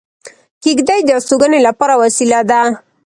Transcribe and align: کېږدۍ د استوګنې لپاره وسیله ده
کېږدۍ 0.63 0.99
د 1.05 1.09
استوګنې 1.19 1.59
لپاره 1.67 1.93
وسیله 2.03 2.39
ده 2.49 2.61